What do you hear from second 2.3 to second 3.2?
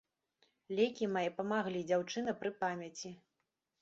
пры памяці.